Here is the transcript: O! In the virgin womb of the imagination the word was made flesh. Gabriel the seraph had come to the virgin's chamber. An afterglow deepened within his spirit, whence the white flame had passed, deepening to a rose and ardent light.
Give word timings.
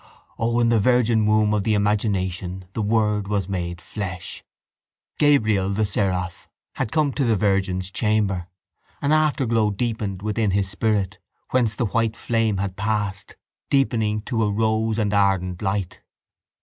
O! 0.39 0.59
In 0.59 0.69
the 0.69 0.79
virgin 0.79 1.27
womb 1.27 1.53
of 1.53 1.61
the 1.61 1.75
imagination 1.75 2.65
the 2.73 2.81
word 2.81 3.27
was 3.27 3.47
made 3.47 3.79
flesh. 3.79 4.43
Gabriel 5.19 5.69
the 5.69 5.85
seraph 5.85 6.47
had 6.73 6.91
come 6.91 7.13
to 7.13 7.23
the 7.23 7.35
virgin's 7.35 7.91
chamber. 7.91 8.47
An 9.03 9.11
afterglow 9.11 9.69
deepened 9.69 10.23
within 10.23 10.49
his 10.49 10.67
spirit, 10.67 11.19
whence 11.51 11.75
the 11.75 11.85
white 11.85 12.15
flame 12.15 12.57
had 12.57 12.75
passed, 12.75 13.35
deepening 13.69 14.23
to 14.23 14.41
a 14.41 14.51
rose 14.51 14.97
and 14.97 15.13
ardent 15.13 15.61
light. 15.61 16.01